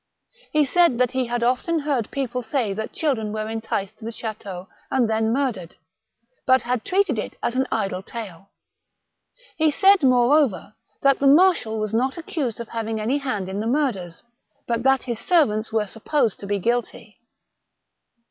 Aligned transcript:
He 0.51 0.65
said 0.65 0.97
that 0.97 1.11
he 1.11 1.27
had 1.27 1.43
often 1.43 1.77
heard 1.81 2.09
people 2.09 2.41
say 2.41 2.73
that 2.73 2.91
children 2.91 3.31
were 3.31 3.47
enticed 3.47 3.99
to 3.99 4.05
the 4.05 4.11
chateau 4.11 4.67
and 4.89 5.07
then 5.07 5.31
murdered, 5.31 5.75
but 6.47 6.63
had 6.63 6.83
treated 6.83 7.19
it 7.19 7.35
as 7.43 7.55
an 7.55 7.67
idle 7.71 8.01
tale. 8.01 8.49
He 9.57 9.69
said, 9.69 10.01
moreover, 10.01 10.73
that 11.03 11.19
the 11.19 11.27
marshal 11.27 11.77
was 11.77 11.93
not 11.93 12.17
accused 12.17 12.59
of 12.59 12.69
having 12.69 12.99
any 12.99 13.19
hand 13.19 13.47
in 13.47 13.59
the 13.59 13.67
murders, 13.67 14.23
but 14.65 14.81
that 14.81 15.03
his 15.03 15.19
servants 15.19 15.71
were 15.71 15.85
supposed 15.85 16.39
to 16.39 16.47
be 16.47 16.57
guilty. 16.57 17.19